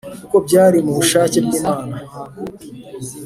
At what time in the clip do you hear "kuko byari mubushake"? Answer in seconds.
0.21-1.37